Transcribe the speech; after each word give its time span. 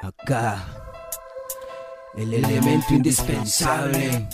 Acá, 0.00 0.64
el 2.16 2.32
elemento 2.32 2.94
indispensable 2.94 4.28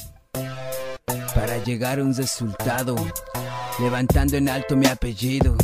para 1.35 1.56
llegar 1.65 1.99
a 1.99 2.03
un 2.03 2.15
resultado, 2.15 2.95
levantando 3.81 4.37
en 4.37 4.51
alto 4.51 4.77
mi 4.77 4.87
apellido, 4.87 5.56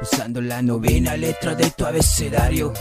usando 0.00 0.40
la 0.40 0.62
novena 0.62 1.16
letra 1.16 1.56
de 1.56 1.72
tu 1.72 1.84
abecedario. 1.84 2.72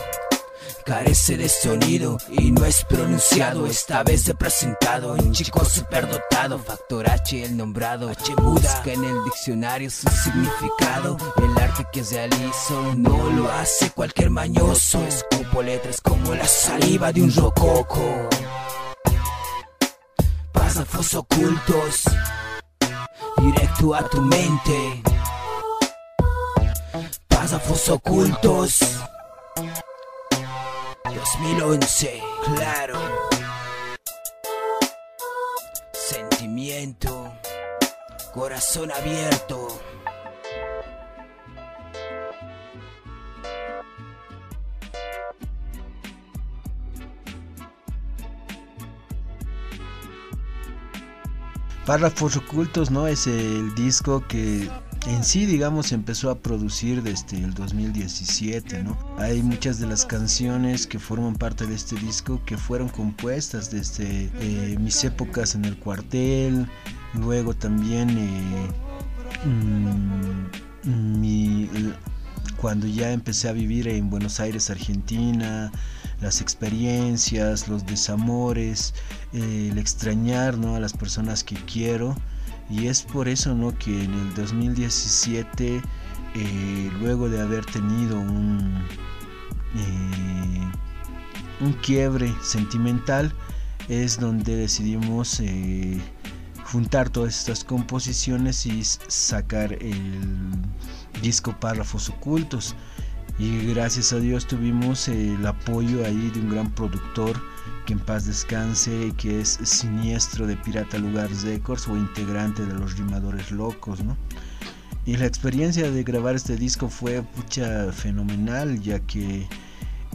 Carece 0.86 1.38
de 1.38 1.48
sonido 1.48 2.18
y 2.30 2.52
no 2.52 2.66
es 2.66 2.84
pronunciado, 2.86 3.68
esta 3.68 4.04
vez 4.04 4.28
he 4.28 4.34
presentado 4.34 5.14
un 5.14 5.32
chico 5.32 5.64
superdotado, 5.64 6.58
factor 6.60 7.10
H 7.10 7.44
el 7.44 7.56
nombrado, 7.56 8.10
H 8.10 8.34
busca 8.36 8.92
en 8.92 9.04
el 9.04 9.24
diccionario 9.24 9.90
su 9.92 10.10
significado, 10.10 11.18
el 11.38 11.58
arte 11.64 11.86
que 11.94 12.04
realizo 12.04 12.96
no 12.98 13.30
lo 13.30 13.52
hace 13.52 13.92
cualquier 13.92 14.32
mañoso, 14.32 15.04
escupo 15.04 15.62
letras 15.62 16.02
como 16.02 16.34
la 16.34 16.48
saliva 16.48 17.14
de 17.14 17.22
un 17.22 17.34
rococo, 17.34 18.30
párrafos 20.52 21.14
ocultos, 21.14 22.04
directo 23.38 23.94
a 23.96 24.10
tu 24.10 24.22
mente, 24.22 25.04
párrafos 27.28 27.90
ocultos. 27.90 28.80
2011, 31.16 32.22
claro. 32.56 33.00
Sentimiento, 35.94 37.34
corazón 38.34 38.92
abierto. 38.92 39.80
Párrafos 51.86 52.38
Ocultos, 52.38 52.90
¿no? 52.90 53.08
Es 53.08 53.28
el 53.28 53.76
disco 53.76 54.26
que 54.28 54.70
en 55.08 55.24
sí, 55.24 55.46
digamos, 55.46 55.92
empezó 55.92 56.30
a 56.30 56.40
producir 56.40 57.02
desde 57.02 57.38
el 57.38 57.54
2017, 57.54 58.84
¿no? 58.84 58.98
Hay 59.18 59.42
muchas 59.42 59.80
de 59.80 59.88
las 59.88 60.06
canciones 60.06 60.86
que 60.86 61.00
forman 61.00 61.36
parte 61.36 61.66
de 61.66 61.76
este 61.76 61.96
disco 61.96 62.42
que 62.46 62.58
fueron 62.58 62.88
compuestas 62.90 63.72
desde 63.72 64.30
eh, 64.40 64.78
mis 64.80 65.04
épocas 65.04 65.56
en 65.56 65.66
el 65.66 65.76
cuartel, 65.78 66.68
luego 67.16 67.56
también 67.56 68.10
eh, 68.12 68.68
mm, 69.48 71.20
mi, 71.20 71.70
cuando 72.58 72.86
ya 72.86 73.12
empecé 73.12 73.50
a 73.50 73.54
vivir 73.54 73.88
en 73.88 74.10
Buenos 74.12 74.40
Aires, 74.40 74.70
Argentina, 74.70 75.72
las 76.22 76.42
experiencias, 76.42 77.68
los 77.68 77.86
desamores, 77.88 78.94
eh, 79.34 79.70
el 79.72 79.80
extrañar 79.80 80.60
¿no? 80.60 80.76
a 80.76 80.80
las 80.80 80.94
personas 80.94 81.44
que 81.44 81.56
quiero. 81.56 82.16
Y 82.72 82.88
es 82.88 83.02
por 83.02 83.28
eso 83.28 83.54
¿no? 83.54 83.78
que 83.78 84.04
en 84.04 84.14
el 84.14 84.34
2017, 84.34 85.82
eh, 86.36 86.92
luego 87.02 87.30
de 87.30 87.42
haber 87.42 87.66
tenido 87.66 88.20
un, 88.20 88.78
eh, 89.76 90.72
un 91.60 91.74
quiebre 91.74 92.34
sentimental, 92.42 93.34
es 93.90 94.20
donde 94.20 94.56
decidimos 94.56 95.42
juntar 96.72 97.10
todas 97.10 97.38
estas 97.38 97.66
composiciones 97.66 98.66
y 98.66 98.84
sacar 98.84 99.74
el 99.74 100.52
disco 101.22 101.54
Párrafos 101.60 102.10
Ocultos. 102.10 102.76
Y 103.38 103.66
gracias 103.74 104.14
a 104.14 104.20
Dios 104.20 104.48
tuvimos 104.48 105.08
el 105.10 105.46
apoyo 105.46 106.06
ahí 106.06 106.32
de 106.34 106.40
un 106.40 106.50
gran 106.52 106.72
productor 106.72 107.42
que 107.92 107.96
en 107.96 108.00
paz 108.00 108.26
descanse, 108.26 109.12
que 109.18 109.42
es 109.42 109.60
siniestro 109.64 110.48
de 110.48 110.56
Pirata 110.56 110.98
Lugar 110.98 111.30
Records 111.44 111.90
o 111.90 111.98
integrante 111.98 112.66
de 112.66 112.74
los 112.74 112.98
Rimadores 112.98 113.52
Locos, 113.52 114.02
¿no? 114.02 114.16
Y 115.06 115.18
la 115.18 115.26
experiencia 115.26 115.92
de 115.92 116.02
grabar 116.04 116.36
este 116.36 116.56
disco 116.56 116.88
fue 116.88 117.22
pucha 117.22 117.92
fenomenal, 117.92 118.80
ya 118.80 119.00
que 119.02 119.46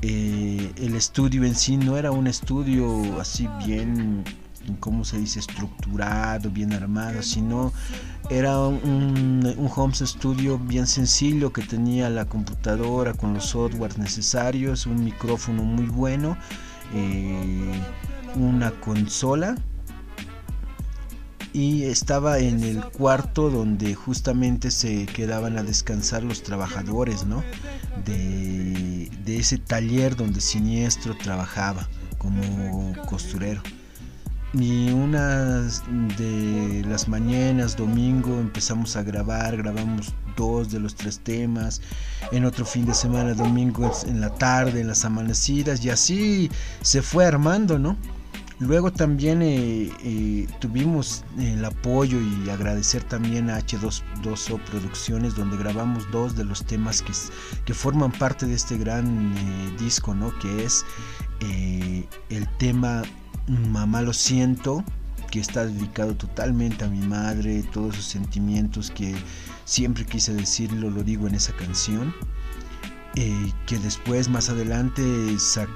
eh, 0.01 0.73
el 0.77 0.95
estudio 0.95 1.45
en 1.45 1.55
sí 1.55 1.77
no 1.77 1.99
era 1.99 2.13
un 2.13 2.27
estudio 2.27 3.21
así 3.21 3.47
bien 3.67 4.25
cómo 4.81 5.05
se 5.05 5.19
dice, 5.19 5.41
estructurado, 5.41 6.49
bien 6.51 6.73
armado, 6.73 7.23
sino 7.23 7.75
era 8.31 8.59
un, 8.59 9.55
un 9.55 9.71
home 9.75 9.95
studio 9.95 10.59
bien 10.59 10.87
sencillo 10.87 11.53
que 11.53 11.61
tenía 11.61 12.09
la 12.09 12.25
computadora 12.25 13.13
con 13.13 13.35
los 13.35 13.45
softwares 13.45 13.99
necesarios, 13.99 14.87
un 14.87 15.05
micrófono 15.05 15.63
muy 15.63 15.87
bueno, 15.87 16.39
eh, 16.95 17.83
una 18.35 18.71
consola 18.81 19.57
y 21.53 21.85
estaba 21.85 22.39
en 22.39 22.63
el 22.63 22.85
cuarto 22.85 23.49
donde 23.49 23.95
justamente 23.95 24.71
se 24.71 25.07
quedaban 25.07 25.57
a 25.57 25.63
descansar 25.63 26.23
los 26.23 26.43
trabajadores 26.43 27.25
¿no? 27.25 27.43
de, 28.05 29.11
de 29.25 29.39
ese 29.39 29.57
taller 29.57 30.17
donde 30.17 30.43
Siniestro 30.43 31.17
trabajaba 31.17 31.89
como 32.19 32.95
costurero. 33.07 33.63
Y 34.55 34.91
unas 34.91 35.83
de 36.17 36.85
las 36.89 37.09
mañanas, 37.09 37.77
domingo, 37.77 38.39
empezamos 38.39 38.97
a 38.97 39.03
grabar, 39.03 39.57
grabamos 39.57 40.15
dos 40.37 40.71
de 40.71 40.81
los 40.81 40.95
tres 40.95 41.19
temas, 41.19 41.83
en 42.33 42.45
otro 42.45 42.65
fin 42.65 42.87
de 42.87 42.95
semana, 42.95 43.35
domingo 43.35 43.93
en 44.07 44.21
la 44.21 44.33
tarde, 44.35 44.81
en 44.81 44.89
las 44.89 45.05
amanecidas, 45.05 45.85
y 45.85 45.91
así 45.91 46.51
se 46.81 47.03
fue 47.03 47.27
armando, 47.27 47.79
¿no? 47.79 47.97
Luego 48.59 48.91
también 48.91 49.43
eh, 49.43 49.91
eh, 50.03 50.47
tuvimos 50.61 51.25
el 51.39 51.63
apoyo 51.63 52.19
y 52.19 52.49
agradecer 52.49 53.05
también 53.05 53.51
a 53.51 53.59
H2O 53.59 54.59
Producciones, 54.71 55.37
donde 55.37 55.59
grabamos 55.59 56.11
dos 56.11 56.37
de 56.37 56.45
los 56.45 56.65
temas 56.65 57.03
que, 57.03 57.13
que 57.67 57.75
forman 57.75 58.13
parte 58.13 58.47
de 58.47 58.55
este 58.55 58.79
gran 58.79 59.35
eh, 59.37 59.77
disco, 59.79 60.15
¿no? 60.15 60.33
Que 60.39 60.65
es 60.65 60.87
el 61.41 62.49
tema 62.57 63.03
Mamá 63.49 64.03
lo 64.03 64.13
siento, 64.13 64.85
que 65.31 65.41
está 65.41 65.67
dedicado 65.67 66.15
totalmente 66.15 66.85
a 66.85 66.89
mi 66.89 67.07
madre, 67.07 67.63
todos 67.73 67.97
sus 67.97 68.05
sentimientos 68.05 68.91
que 68.91 69.15
siempre 69.65 70.05
quise 70.05 70.33
decirlo, 70.35 70.91
lo 70.91 71.03
digo 71.03 71.29
en 71.29 71.35
esa 71.35 71.53
canción. 71.53 72.15
Eh, 73.19 73.51
que 73.67 73.79
después 73.79 74.29
más 74.29 74.51
adelante 74.51 75.03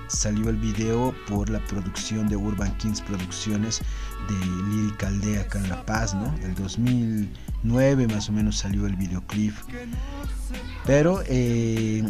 salió 0.09 0.51
el 0.51 0.57
video 0.57 1.15
por 1.27 1.49
la 1.49 1.59
producción 1.61 2.29
de 2.29 2.37
Urban 2.37 2.77
Kings 2.77 3.01
Producciones 3.01 3.81
de 4.29 4.47
Lírica 4.69 5.09
Aldea 5.09 5.41
acá 5.41 5.59
en 5.59 5.71
La 5.71 5.87
Paz, 5.87 6.15
¿no? 6.15 6.35
El 6.43 6.55
2009 6.55 8.09
más 8.09 8.29
o 8.29 8.33
menos 8.33 8.59
salió 8.59 8.85
el 8.85 8.95
videoclip. 8.95 9.55
Pero 10.85 11.23
eh, 11.29 12.05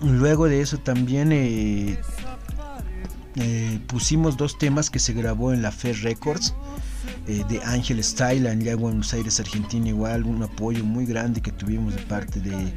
luego 0.00 0.46
de 0.46 0.60
eso 0.60 0.78
también 0.78 1.32
eh, 1.32 1.98
eh, 3.36 3.80
pusimos 3.88 4.36
dos 4.36 4.58
temas 4.58 4.90
que 4.90 4.98
se 4.98 5.12
grabó 5.12 5.52
en 5.52 5.62
la 5.62 5.72
Fe 5.72 5.92
Records 5.92 6.54
eh, 7.26 7.42
de 7.48 7.60
Ángel 7.64 8.02
Style 8.04 8.46
en 8.46 8.78
Buenos 8.78 9.12
Aires, 9.12 9.40
Argentina, 9.40 9.88
igual 9.88 10.24
un 10.24 10.42
apoyo 10.42 10.84
muy 10.84 11.04
grande 11.04 11.40
que 11.40 11.50
tuvimos 11.50 11.96
de 11.96 12.02
parte 12.02 12.40
de, 12.40 12.72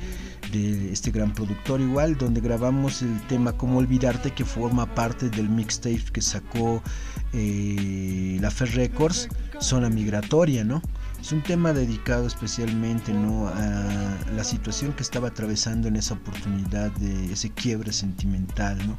este 0.92 1.12
gran 1.12 1.34
productor 1.34 1.82
igual, 1.82 2.18
donde 2.18 2.40
grabamos 2.40 3.02
el 3.02 3.20
tema 3.28 3.52
Como 3.52 3.78
Olvidarte 3.80 4.32
que 4.32 4.46
forma 4.46 4.86
parte 4.96 5.30
del 5.30 5.50
mixtape 5.50 6.06
que 6.12 6.22
sacó 6.22 6.82
eh, 7.34 8.38
la 8.40 8.50
Fe 8.50 8.66
Records, 8.66 9.28
Zona 9.60 9.90
Migratoria, 9.90 10.64
¿no? 10.64 10.82
Es 11.22 11.32
un 11.34 11.44
tema 11.44 11.74
dedicado 11.74 12.26
especialmente 12.26 13.12
¿no? 13.12 13.48
a 13.50 14.18
la 14.36 14.44
situación 14.44 14.94
que 14.94 15.04
estaba 15.04 15.28
atravesando 15.28 15.90
en 15.90 15.98
esa 15.98 16.14
oportunidad 16.14 16.92
de 16.92 17.34
ese 17.34 17.50
quiebre 17.50 17.92
sentimental, 17.92 18.78
¿no? 18.88 18.98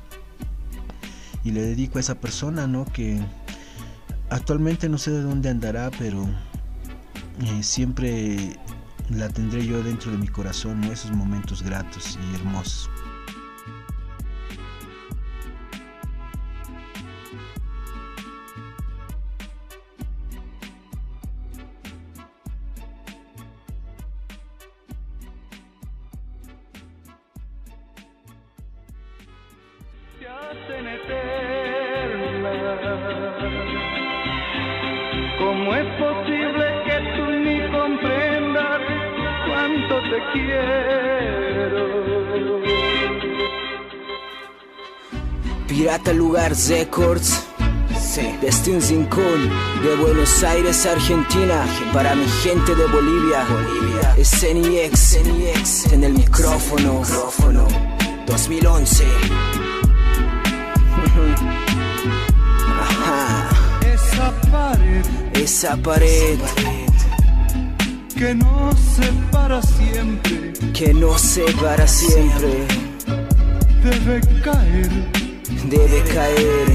Y 1.48 1.50
le 1.50 1.62
dedico 1.62 1.96
a 1.96 2.02
esa 2.02 2.14
persona, 2.14 2.66
¿no? 2.66 2.84
Que 2.84 3.18
actualmente 4.28 4.86
no 4.90 4.98
sé 4.98 5.10
de 5.12 5.22
dónde 5.22 5.48
andará, 5.48 5.90
pero 5.98 6.28
eh, 7.40 7.62
siempre 7.62 8.58
la 9.08 9.30
tendré 9.30 9.66
yo 9.66 9.82
dentro 9.82 10.12
de 10.12 10.18
mi 10.18 10.28
corazón, 10.28 10.82
¿no? 10.82 10.92
Esos 10.92 11.10
momentos 11.10 11.62
gratos 11.62 12.18
y 12.30 12.34
hermosos. 12.34 12.90
¿Cómo 35.38 35.74
es 35.74 35.86
posible 35.98 36.64
que 36.86 36.96
tú 37.16 37.24
ni 37.44 37.58
comprendas 37.70 38.80
cuánto 39.46 39.94
te 40.10 40.18
quiero? 40.32 41.84
Pirata 45.68 46.12
Lugar 46.12 46.52
Records. 46.68 47.44
Desde 48.40 48.72
un 48.72 48.80
rincón 48.80 49.48
de 49.84 49.94
Buenos 49.94 50.42
Aires, 50.42 50.84
Argentina, 50.86 51.64
para 51.92 52.16
mi 52.16 52.26
gente 52.42 52.74
de 52.74 52.84
Bolivia, 52.86 53.44
Bolivia. 53.48 54.14
es 54.16 54.28
CNX, 54.30 55.92
en 55.92 56.02
el 56.02 56.14
micrófono, 56.14 56.94
micrófono 57.00 57.68
2011. 58.26 59.04
Esa 63.94 64.32
pared, 64.50 65.04
esa 65.42 65.76
pared. 65.76 66.38
Que 68.16 68.34
no 68.34 68.72
se 68.72 69.06
para 69.30 69.62
siempre, 69.62 70.52
que 70.72 70.92
no 70.92 71.16
se 71.16 71.42
para 71.62 71.86
siempre, 71.86 72.66
debe 73.82 74.20
caer, 74.42 74.90
debe 75.68 76.02
caer. 76.14 76.68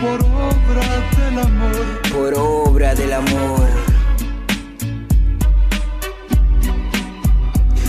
Por 0.00 0.20
obra 0.24 0.86
del 1.16 1.38
amor, 1.38 2.02
por 2.12 2.34
obra 2.34 2.94
del 2.94 3.12
amor. 3.12 3.87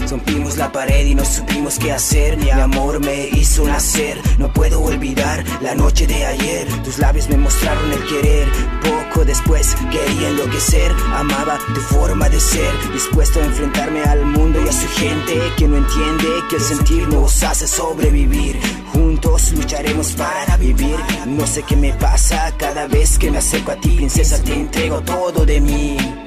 Rompimos 0.09 0.57
la 0.57 0.71
pared 0.71 1.06
y 1.06 1.13
no 1.13 1.23
supimos 1.23 1.77
qué 1.77 1.91
hacer. 1.91 2.35
Mi 2.38 2.50
amor 2.50 3.00
me 3.00 3.27
hizo 3.27 3.67
nacer. 3.67 4.19
No 4.39 4.51
puedo 4.51 4.81
olvidar 4.81 5.44
la 5.61 5.75
noche 5.75 6.07
de 6.07 6.25
ayer. 6.25 6.67
Tus 6.83 6.97
labios 6.97 7.29
me 7.29 7.38
mostraron 7.38 7.91
el 7.91 8.03
querer. 8.07 8.47
Poco 8.81 9.23
después 9.23 9.75
quería 9.91 10.29
enloquecer. 10.29 10.91
Amaba 11.13 11.59
tu 11.75 11.81
forma 11.81 12.27
de 12.27 12.39
ser. 12.39 12.71
Dispuesto 12.91 13.39
a 13.39 13.45
enfrentarme 13.45 14.01
al 14.01 14.25
mundo 14.25 14.59
y 14.63 14.67
a 14.67 14.71
su 14.71 14.88
gente 14.88 15.39
que 15.57 15.67
no 15.67 15.77
entiende 15.77 16.27
que 16.50 16.56
el 16.56 16.61
sentir 16.63 17.07
nos 17.07 17.44
hace 17.44 17.67
sobrevivir. 17.67 18.59
Juntos 18.91 19.51
lucharemos 19.51 20.13
para 20.13 20.57
vivir. 20.57 20.97
No 21.27 21.45
sé 21.45 21.61
qué 21.61 21.75
me 21.75 21.94
pasa 21.94 22.51
cada 22.57 22.88
vez 22.88 23.19
que 23.19 23.29
me 23.29 23.38
acerco 23.38 23.73
a 23.73 23.75
ti, 23.75 23.97
princesa. 23.97 24.41
Te 24.41 24.53
entrego 24.53 25.01
todo 25.01 25.45
de 25.45 25.61
mí. 25.61 26.19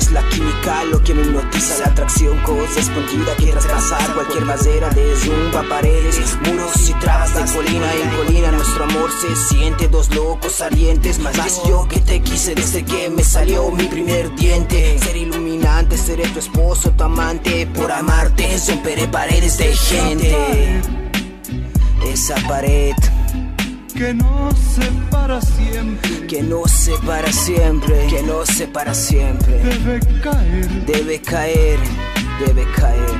Es 0.00 0.10
la 0.12 0.26
química 0.30 0.82
lo 0.84 1.02
que 1.02 1.12
me 1.12 1.22
hipnotiza. 1.22 1.78
La 1.80 1.90
atracción 1.92 2.38
correspondida 2.38 3.36
que 3.36 3.52
traspasar 3.52 4.14
Cualquier 4.14 4.46
madera 4.46 4.88
desrumba 4.90 5.62
paredes 5.68 6.38
Muros 6.46 6.88
y 6.88 6.94
trabas 6.94 7.34
de 7.34 7.44
colina. 7.54 7.86
En 7.94 8.10
colina 8.16 8.50
Nuestro 8.50 8.84
amor 8.84 9.10
se 9.20 9.36
siente 9.36 9.88
dos 9.88 10.12
locos 10.14 10.60
ardientes. 10.62 11.18
Más 11.18 11.62
yo 11.68 11.86
que 11.86 12.00
te 12.00 12.20
quise 12.22 12.54
desde 12.54 12.82
que 12.82 13.10
me 13.10 13.22
salió 13.22 13.70
mi 13.70 13.84
primer 13.84 14.34
diente. 14.36 14.98
Ser 14.98 15.16
iluminante, 15.16 15.98
seré 15.98 16.26
tu 16.28 16.38
esposo, 16.38 16.90
tu 16.92 17.04
amante. 17.04 17.66
Por 17.66 17.92
amarte 17.92 18.56
romperé 18.68 19.06
paredes 19.06 19.58
de 19.58 19.74
gente. 19.74 20.80
Esa 22.02 22.36
pared 22.48 22.94
que 24.00 24.14
no 24.14 24.50
se 24.52 24.90
para 25.10 25.42
siempre, 25.42 26.26
que 26.26 26.42
no 26.42 26.66
se 26.66 26.96
para 27.06 27.30
siempre, 27.30 28.06
que 28.08 28.22
no 28.22 28.46
se 28.46 28.66
para 28.66 28.94
siempre, 28.94 29.58
debe 29.58 30.00
caer, 30.22 30.68
debe 30.86 31.20
caer, 31.20 31.78
debe 32.46 32.64
caer, 32.74 33.18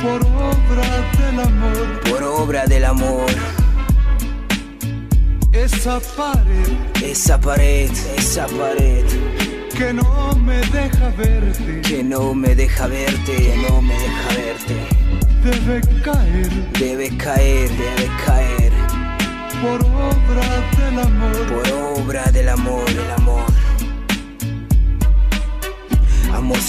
por 0.00 0.22
obra 0.24 0.86
del 1.18 1.40
amor, 1.40 2.00
por 2.08 2.22
obra 2.22 2.66
del 2.66 2.84
amor. 2.84 3.26
Esa 5.52 5.98
pared, 5.98 6.70
esa 7.02 7.40
pared, 7.40 7.90
esa 8.16 8.46
pared. 8.46 9.04
Que 9.76 9.92
no 9.92 10.36
me 10.36 10.58
deja 10.66 11.08
verte, 11.16 11.80
que 11.80 12.04
no 12.04 12.32
me 12.32 12.54
deja 12.54 12.86
verte, 12.86 13.36
que 13.36 13.66
no 13.68 13.82
me 13.82 13.94
deja 13.94 14.28
verte. 14.36 14.76
Debe 15.42 15.80
caer, 16.04 16.48
debe 16.78 17.16
caer, 17.16 17.68
debe 17.70 18.10
caer 18.24 18.81
por 19.62 19.80
obra 19.80 20.42
del 20.76 20.98
amor, 20.98 21.46
por 21.46 22.00
obra 22.00 22.24
del 22.32 22.48
amor, 22.48 22.84
del 22.84 23.10
amor. 23.12 23.51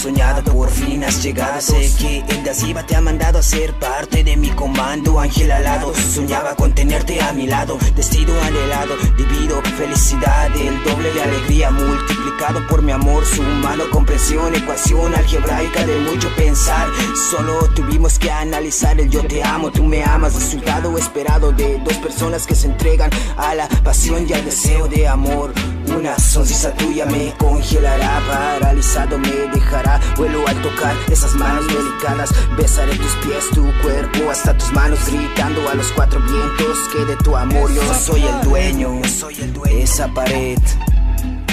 Soñado, 0.03 0.43
por 0.43 0.69
fin 0.69 1.01
has 1.05 1.23
llegado. 1.23 1.61
Sé 1.61 1.89
que 1.97 2.17
el 2.27 2.43
de 2.43 2.83
te 2.85 2.95
ha 2.97 2.99
mandado 2.99 3.39
a 3.39 3.41
ser 3.41 3.73
parte 3.79 4.21
de 4.21 4.35
mi 4.35 4.49
comando. 4.49 5.17
Ángel 5.17 5.49
alado, 5.49 5.93
soñaba 5.95 6.55
con 6.55 6.75
tenerte 6.75 7.21
a 7.21 7.31
mi 7.31 7.47
lado. 7.47 7.77
Destino 7.95 8.33
anhelado, 8.41 8.95
divido 9.15 9.61
felicidad, 9.77 10.53
el 10.57 10.83
doble 10.83 11.09
de 11.13 11.21
alegría 11.21 11.71
multiplicado 11.71 12.67
por 12.67 12.81
mi 12.81 12.91
amor. 12.91 13.23
Sumado, 13.23 13.89
comprensión, 13.91 14.53
ecuación 14.53 15.15
algebraica 15.15 15.85
de 15.85 15.97
mucho 15.99 16.27
pensar. 16.35 16.89
Solo 17.31 17.69
tuvimos 17.73 18.19
que 18.19 18.29
analizar 18.29 18.99
el 18.99 19.09
yo 19.09 19.25
te 19.25 19.41
amo, 19.41 19.71
tú 19.71 19.85
me 19.85 20.03
amas. 20.03 20.35
Resultado 20.35 20.97
esperado 20.97 21.53
de 21.53 21.79
dos 21.79 21.95
personas 21.99 22.45
que 22.45 22.55
se 22.55 22.67
entregan 22.67 23.09
a 23.37 23.55
la 23.55 23.69
pasión 23.85 24.25
y 24.27 24.33
al 24.33 24.43
deseo 24.43 24.89
de 24.89 25.07
amor. 25.07 25.53
Una 25.97 26.17
sonrisa 26.17 26.73
tuya 26.73 27.05
me 27.05 27.33
congelará, 27.37 28.21
paralizado 28.27 29.17
me 29.19 29.31
dejará. 29.53 29.99
Vuelo 30.17 30.47
al 30.47 30.61
tocar 30.61 30.95
esas 31.11 31.33
manos 31.35 31.65
delicadas, 31.67 32.31
besaré 32.57 32.95
tus 32.95 33.15
pies, 33.17 33.49
tu 33.53 33.63
cuerpo, 33.81 34.31
hasta 34.31 34.57
tus 34.57 34.71
manos, 34.73 34.99
gritando 35.05 35.69
a 35.69 35.75
los 35.75 35.91
cuatro 35.91 36.19
vientos 36.19 36.77
que 36.91 37.05
de 37.05 37.15
tu 37.17 37.35
amor 37.35 37.71
yo 37.73 37.81
soy 37.93 38.23
el 38.23 38.41
dueño. 38.41 39.01
Soy 39.07 39.35
el 39.35 39.53
dueño. 39.53 39.77
Esa 39.77 40.07
pared. 40.07 40.59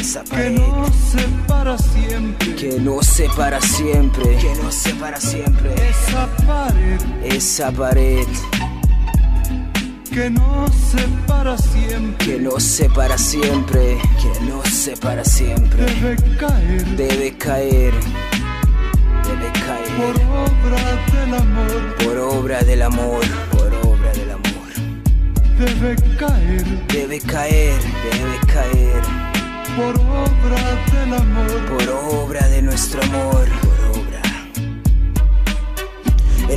Esa 0.00 0.24
pared. 0.24 0.56
Que 0.56 0.58
no 0.58 0.90
se 0.92 1.28
para 1.46 1.76
siempre. 1.78 2.54
Que 2.56 2.80
no 2.80 3.02
se 3.02 3.28
para 3.30 3.60
siempre. 3.60 4.36
Que 4.36 4.54
no 4.62 4.72
se 4.72 4.94
para 4.94 5.20
siempre. 5.20 5.74
Esa 5.90 6.26
pared. 6.46 7.00
Esa 7.24 7.70
pared 7.70 8.26
que 10.12 10.28
no 10.28 10.66
se 10.72 11.06
para 11.26 11.56
siempre, 11.56 12.16
que 12.18 12.38
no 12.40 12.58
se 12.58 12.90
para 12.90 13.16
siempre, 13.16 13.98
que 14.20 14.40
no 14.44 14.64
se 14.64 14.96
para 14.96 15.24
siempre. 15.24 15.84
Debe 15.84 16.16
caer, 16.36 16.84
debe 16.96 17.36
caer, 17.36 17.94
debe 19.24 19.52
caer. 19.52 19.90
Por 19.96 20.16
obra 20.42 20.96
del 21.12 21.34
amor, 21.34 21.96
por 22.04 22.18
obra 22.18 22.62
del 22.62 22.82
amor, 22.82 23.20
por 23.52 23.72
obra 23.86 24.12
del 24.12 24.30
amor. 24.32 24.70
Debe 25.58 25.96
caer, 26.16 26.64
debe 26.88 27.20
caer, 27.20 27.80
debe 28.10 28.46
caer. 28.52 29.02
Por 29.76 29.94
obra 30.00 30.60
del 30.92 31.14
amor, 31.14 31.66
por 31.68 31.88
obra 31.88 32.48
de 32.48 32.62
nuestro 32.62 33.00
amor. 33.04 33.59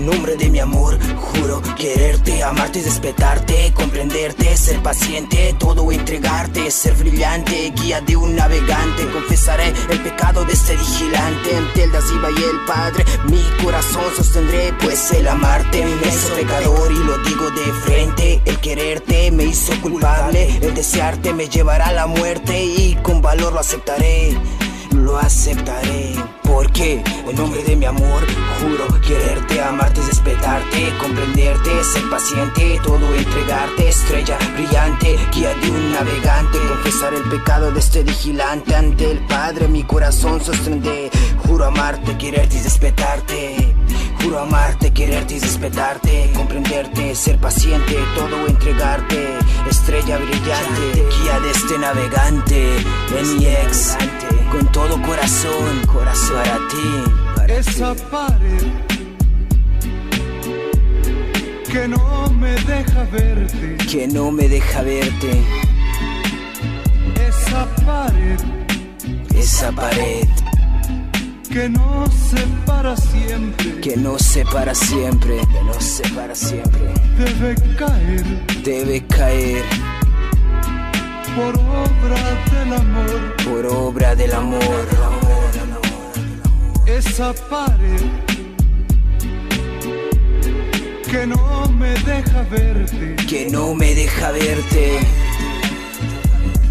En 0.03 0.09
nombre 0.09 0.35
de 0.35 0.49
mi 0.49 0.59
amor, 0.59 0.99
juro 1.15 1.61
quererte, 1.77 2.43
amarte, 2.43 2.81
respetarte, 2.83 3.71
comprenderte, 3.73 4.57
ser 4.57 4.83
paciente, 4.83 5.55
todo 5.57 5.89
entregarte, 5.93 6.69
ser 6.71 6.93
brillante, 6.95 7.71
guía 7.73 8.01
de 8.01 8.17
un 8.17 8.35
navegante. 8.35 9.07
Confesaré 9.13 9.71
el 9.89 10.01
pecado 10.01 10.43
de 10.43 10.51
este 10.51 10.75
vigilante 10.75 11.55
ante 11.55 11.83
el 11.83 11.91
Daziba 11.93 12.31
y 12.31 12.43
el 12.43 12.65
Padre. 12.67 13.05
Mi 13.29 13.41
corazón 13.63 14.03
sostendré, 14.13 14.73
pues 14.81 15.09
el 15.13 15.25
amarte 15.25 15.85
me 15.85 16.07
hizo 16.09 16.35
pecador 16.35 16.91
y 16.91 16.97
lo 16.97 17.17
digo 17.19 17.49
de 17.51 17.71
frente. 17.85 18.41
El 18.43 18.59
quererte 18.59 19.31
me 19.31 19.45
hizo 19.45 19.71
culpable, 19.79 20.57
el 20.61 20.73
desearte 20.73 21.33
me 21.33 21.47
llevará 21.47 21.87
a 21.87 21.93
la 21.93 22.07
muerte 22.07 22.61
y 22.61 22.97
con 23.01 23.21
valor 23.21 23.53
lo 23.53 23.61
aceptaré 23.61 24.37
lo 24.93 25.17
aceptaré. 25.17 26.15
Porque 26.43 27.03
en 27.27 27.35
nombre 27.35 27.63
de 27.63 27.75
mi 27.75 27.85
amor 27.85 28.21
juro 28.59 29.01
quererte, 29.01 29.61
amarte, 29.61 30.01
respetarte, 30.01 30.93
comprenderte, 30.99 31.83
ser 31.83 32.09
paciente, 32.09 32.79
todo 32.83 33.13
entregarte, 33.15 33.89
estrella 33.89 34.37
brillante, 34.55 35.17
guía 35.33 35.53
de 35.55 35.71
un 35.71 35.91
navegante, 35.91 36.59
confesar 36.69 37.13
el 37.13 37.23
pecado 37.23 37.71
de 37.71 37.79
este 37.79 38.03
vigilante 38.03 38.75
ante 38.75 39.11
el 39.11 39.25
Padre, 39.25 39.67
mi 39.67 39.83
corazón 39.83 40.43
sostendré. 40.43 41.09
Juro 41.47 41.65
amarte, 41.65 42.17
quererte 42.17 42.57
y 42.57 42.61
respetarte. 42.61 43.75
Juro 44.21 44.39
amarte, 44.39 44.93
quererte 44.93 45.35
y 45.35 45.39
respetarte, 45.39 46.31
comprenderte, 46.33 47.13
ser 47.13 47.37
paciente, 47.39 47.97
todo 48.15 48.47
entregarte, 48.47 49.37
estrella 49.69 50.17
brillante, 50.17 51.05
guía 51.19 51.39
de 51.41 51.51
este 51.51 51.77
navegante, 51.77 52.77
en 53.17 53.37
mi 53.37 53.47
ex, 53.47 53.97
con 54.53 54.71
todo 54.71 55.01
corazón, 55.01 55.81
corazón 55.91 56.37
para 56.43 56.57
ti. 56.69 57.53
Esa 57.53 57.95
pared 58.11 58.63
que 61.71 61.87
no 61.87 62.29
me 62.39 62.51
deja 62.51 63.03
verte, 63.11 63.77
que 63.89 64.07
no 64.07 64.31
me 64.31 64.47
deja 64.47 64.83
verte. 64.83 65.41
Esa 67.27 67.65
pared, 67.83 68.39
esa 69.35 69.71
pared 69.71 70.27
que 71.51 71.69
no 71.69 72.05
se 72.07 72.41
para 72.65 72.95
siempre, 72.95 73.79
que 73.81 73.97
no 73.97 74.19
se 74.19 74.45
para 74.45 74.75
siempre, 74.75 75.37
que 75.37 75.63
no 75.63 75.79
se 75.79 76.07
para 76.09 76.35
siempre. 76.35 76.93
Debe 77.17 77.55
caer, 77.75 78.23
debe 78.63 79.05
caer. 79.07 79.63
Por 81.35 81.57
obra 81.57 82.21
del 82.51 82.73
amor, 82.73 83.35
por 83.43 83.65
obra 83.65 84.15
del 84.15 84.33
amor, 84.33 84.87
esa 86.85 87.33
pared 87.49 88.01
que 91.09 91.25
no 91.25 91.69
me 91.69 91.89
deja 91.89 92.43
verte, 92.43 93.15
que 93.27 93.49
no 93.49 93.73
me 93.73 93.95
deja 93.95 94.31
verte, 94.31 94.99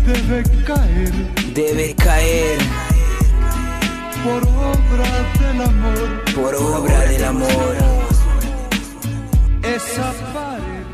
debe 0.06 0.42
caer 0.64 1.12
debe 1.54 1.94
caer 1.94 2.58
por 4.24 4.42
obra 4.42 5.10
del 5.40 5.60
amor. 5.60 6.24
por 6.34 6.54
obra 6.54 6.98
del 7.06 7.24
amor. 7.24 7.76
Esa 9.62 10.12
pared 10.32 10.86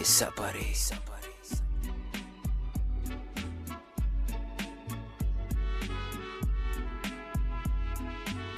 Esa 0.00 0.30
pared. 0.30 1.09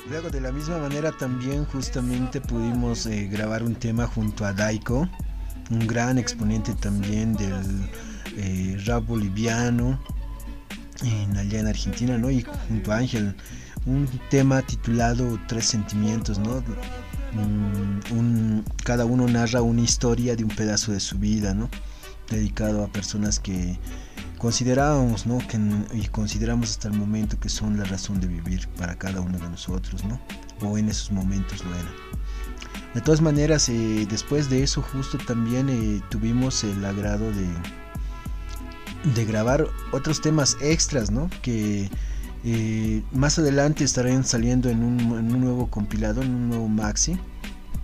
Luego 0.08 0.30
de 0.30 0.40
la 0.40 0.50
misma 0.50 0.78
manera 0.78 1.12
también 1.12 1.64
justamente 1.66 2.40
pudimos 2.40 3.06
eh, 3.06 3.28
grabar 3.28 3.62
un 3.62 3.74
tema 3.74 4.06
junto 4.06 4.44
a 4.44 4.52
Daiko, 4.52 5.08
un 5.70 5.86
gran 5.86 6.18
exponente 6.18 6.74
también 6.74 7.34
del 7.34 7.88
eh, 8.36 8.76
rap 8.84 9.06
boliviano 9.06 10.00
en, 11.04 11.36
allá 11.36 11.60
en 11.60 11.68
Argentina, 11.68 12.18
¿no? 12.18 12.30
Y 12.30 12.44
junto 12.68 12.92
a 12.92 12.96
Ángel, 12.96 13.34
un 13.86 14.08
tema 14.28 14.62
titulado 14.62 15.38
Tres 15.46 15.66
Sentimientos, 15.66 16.38
¿no? 16.38 16.62
Mm, 17.32 18.60
cada 18.84 19.04
uno 19.04 19.26
narra 19.28 19.62
una 19.62 19.82
historia 19.82 20.34
de 20.34 20.44
un 20.44 20.50
pedazo 20.50 20.92
de 20.92 21.00
su 21.00 21.18
vida, 21.18 21.54
¿no? 21.54 21.70
Dedicado 22.28 22.84
a 22.84 22.88
personas 22.88 23.38
que 23.38 23.78
considerábamos, 24.42 25.24
¿no? 25.24 25.38
Y 25.94 26.08
consideramos 26.08 26.70
hasta 26.70 26.88
el 26.88 26.94
momento 26.94 27.38
que 27.38 27.48
son 27.48 27.78
la 27.78 27.84
razón 27.84 28.20
de 28.20 28.26
vivir 28.26 28.68
para 28.76 28.96
cada 28.96 29.20
uno 29.20 29.38
de 29.38 29.48
nosotros, 29.48 30.04
¿no? 30.04 30.20
O 30.60 30.76
en 30.76 30.88
esos 30.88 31.12
momentos 31.12 31.64
lo 31.64 31.70
eran. 31.72 31.92
De 32.92 33.00
todas 33.00 33.20
maneras, 33.20 33.68
eh, 33.68 34.04
después 34.10 34.50
de 34.50 34.64
eso 34.64 34.82
justo 34.82 35.16
también 35.16 35.68
eh, 35.70 36.02
tuvimos 36.10 36.64
el 36.64 36.84
agrado 36.84 37.30
de, 37.30 37.46
de 39.14 39.24
grabar 39.24 39.68
otros 39.92 40.20
temas 40.20 40.56
extras, 40.60 41.12
¿no? 41.12 41.30
Que 41.40 41.88
eh, 42.44 43.02
más 43.12 43.38
adelante 43.38 43.84
estarán 43.84 44.24
saliendo 44.24 44.68
en 44.70 44.82
un, 44.82 44.98
en 45.18 45.32
un 45.32 45.40
nuevo 45.40 45.70
compilado, 45.70 46.20
en 46.20 46.34
un 46.34 46.48
nuevo 46.48 46.68
maxi. 46.68 47.16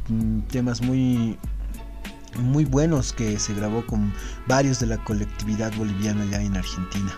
Mm, 0.08 0.40
Temas 0.50 0.82
muy 0.82 1.38
muy 2.38 2.64
buenos 2.64 3.12
que 3.12 3.38
se 3.38 3.54
grabó 3.54 3.84
con 3.86 4.12
varios 4.46 4.78
de 4.80 4.86
la 4.86 4.98
colectividad 5.04 5.72
boliviana 5.76 6.22
allá 6.22 6.40
en 6.42 6.56
Argentina. 6.56 7.12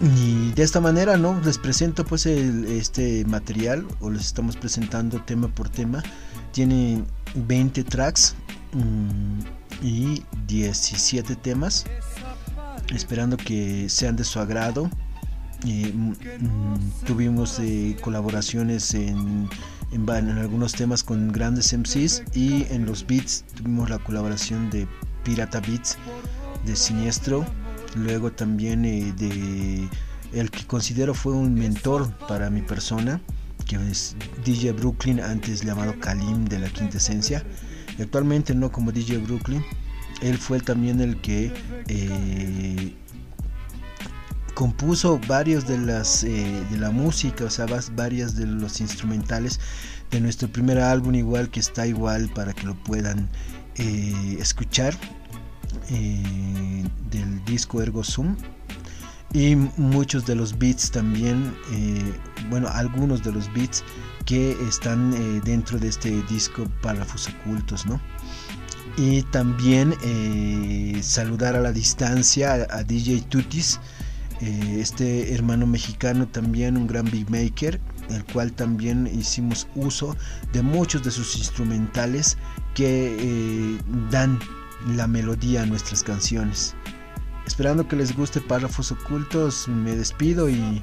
Y 0.00 0.52
de 0.52 0.62
esta 0.62 0.80
manera, 0.80 1.16
¿no? 1.16 1.40
Les 1.40 1.58
presento 1.58 2.04
pues 2.04 2.24
el- 2.26 2.66
este 2.66 3.24
material 3.24 3.84
o 4.00 4.10
les 4.10 4.26
estamos 4.26 4.56
presentando 4.56 5.20
tema 5.22 5.48
por 5.48 5.68
tema. 5.68 6.02
Tiene 6.52 7.02
20 7.34 7.82
tracks 7.84 8.34
mm, 8.72 9.40
y 9.84 10.22
17 10.46 11.34
temas. 11.36 11.84
Esperando 12.94 13.36
que 13.36 13.88
sean 13.88 14.14
de 14.16 14.22
su 14.24 14.38
agrado. 14.38 14.88
Eh, 15.66 15.92
mm, 15.92 16.10
mm, 16.12 16.90
tuvimos 17.04 17.58
eh, 17.58 17.96
colaboraciones 18.00 18.94
en, 18.94 19.48
en, 19.92 20.08
en 20.08 20.38
algunos 20.38 20.72
temas 20.72 21.02
con 21.02 21.32
grandes 21.32 21.72
MCs 21.76 22.22
y 22.34 22.66
en 22.70 22.86
los 22.86 23.06
beats 23.06 23.44
tuvimos 23.56 23.90
la 23.90 23.98
colaboración 23.98 24.70
de 24.70 24.86
Pirata 25.24 25.60
Beats 25.60 25.96
de 26.64 26.76
Siniestro. 26.76 27.44
Luego 27.94 28.30
también 28.30 28.84
eh, 28.84 29.12
de 29.16 29.88
el 30.32 30.50
que 30.50 30.66
considero 30.66 31.14
fue 31.14 31.32
un 31.32 31.54
mentor 31.54 32.10
para 32.28 32.50
mi 32.50 32.60
persona, 32.62 33.20
que 33.66 33.76
es 33.76 34.14
DJ 34.44 34.72
Brooklyn, 34.72 35.20
antes 35.20 35.62
llamado 35.62 35.98
Kalim 35.98 36.44
de 36.44 36.58
la 36.58 36.68
Quinta 36.68 36.98
Esencia. 36.98 37.44
Actualmente 37.98 38.54
no 38.54 38.70
como 38.70 38.92
DJ 38.92 39.18
Brooklyn. 39.18 39.64
Él 40.20 40.36
fue 40.36 40.60
también 40.60 41.00
el 41.00 41.20
que 41.20 41.52
eh, 41.86 42.94
compuso 44.58 45.20
varios 45.28 45.68
de 45.68 45.78
las 45.78 46.24
eh, 46.24 46.64
de 46.68 46.78
la 46.78 46.90
música, 46.90 47.44
o 47.44 47.50
sea, 47.50 47.66
varias 47.94 48.34
de 48.34 48.44
los 48.44 48.80
instrumentales 48.80 49.60
de 50.10 50.20
nuestro 50.20 50.48
primer 50.48 50.80
álbum, 50.80 51.14
igual 51.14 51.48
que 51.48 51.60
está 51.60 51.86
igual 51.86 52.28
para 52.34 52.52
que 52.52 52.66
lo 52.66 52.74
puedan 52.74 53.28
eh, 53.76 54.36
escuchar 54.40 54.96
eh, 55.90 56.84
del 57.08 57.44
disco 57.44 57.80
Ergo 57.80 58.02
Zoom 58.02 58.34
y 59.32 59.54
muchos 59.54 60.26
de 60.26 60.34
los 60.34 60.58
beats 60.58 60.90
también, 60.90 61.54
bueno, 62.50 62.66
algunos 62.66 63.22
de 63.22 63.30
los 63.30 63.52
beats 63.52 63.84
que 64.24 64.56
están 64.68 65.12
dentro 65.44 65.78
de 65.78 65.86
este 65.86 66.20
disco 66.22 66.66
Párrafos 66.82 67.28
Ocultos, 67.28 67.86
¿no? 67.86 68.00
Y 68.96 69.22
también 69.30 69.94
saludar 71.02 71.54
a 71.54 71.60
la 71.60 71.72
distancia 71.72 72.66
a 72.70 72.82
DJ 72.82 73.20
Tutis, 73.28 73.78
eh, 74.40 74.78
este 74.80 75.34
hermano 75.34 75.66
mexicano 75.66 76.28
también, 76.28 76.76
un 76.76 76.86
gran 76.86 77.10
big 77.10 77.28
maker, 77.28 77.80
el 78.10 78.24
cual 78.24 78.52
también 78.52 79.06
hicimos 79.06 79.66
uso 79.74 80.16
de 80.52 80.62
muchos 80.62 81.02
de 81.02 81.10
sus 81.10 81.36
instrumentales 81.36 82.38
que 82.74 83.16
eh, 83.18 83.78
dan 84.10 84.38
la 84.94 85.08
melodía 85.08 85.62
a 85.62 85.66
nuestras 85.66 86.04
canciones. 86.04 86.74
Esperando 87.46 87.88
que 87.88 87.96
les 87.96 88.14
guste 88.14 88.40
Párrafos 88.40 88.92
Ocultos, 88.92 89.66
me 89.66 89.96
despido 89.96 90.48
y 90.48 90.82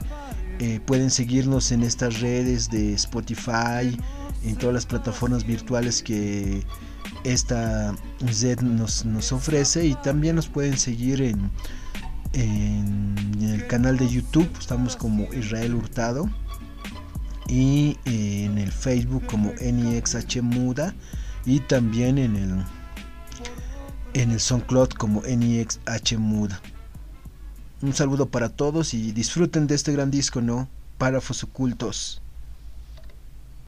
eh, 0.59 0.81
pueden 0.85 1.09
seguirnos 1.09 1.71
en 1.71 1.83
estas 1.83 2.19
redes 2.19 2.69
de 2.69 2.93
Spotify, 2.93 3.97
en 4.43 4.55
todas 4.57 4.73
las 4.73 4.85
plataformas 4.85 5.45
virtuales 5.45 6.03
que 6.03 6.61
esta 7.23 7.95
Z 8.29 8.61
nos, 8.63 9.05
nos 9.05 9.31
ofrece 9.31 9.85
y 9.85 9.95
también 9.95 10.35
nos 10.35 10.47
pueden 10.47 10.77
seguir 10.77 11.21
en, 11.21 11.51
en 12.35 13.15
el 13.41 13.65
canal 13.67 13.97
de 13.97 14.09
YouTube, 14.09 14.49
estamos 14.59 14.95
como 14.97 15.33
Israel 15.33 15.73
Hurtado 15.73 16.29
y 17.47 17.97
eh, 18.05 18.43
en 18.45 18.57
el 18.57 18.71
Facebook 18.71 19.25
como 19.25 19.53
NIXH 19.53 20.41
Muda 20.41 20.93
y 21.45 21.61
también 21.61 22.17
en 22.17 22.35
el 22.35 22.65
en 24.13 24.31
el 24.31 24.39
SoundCloud 24.39 24.89
como 24.89 25.21
NIXH 25.21 26.17
Muda. 26.17 26.61
Un 27.81 27.93
saludo 27.93 28.27
para 28.27 28.49
todos 28.49 28.93
y 28.93 29.11
disfruten 29.11 29.67
de 29.67 29.75
este 29.75 29.93
gran 29.93 30.11
disco, 30.11 30.41
¿no? 30.41 30.67
Párrafos 30.97 31.43
ocultos. 31.43 32.21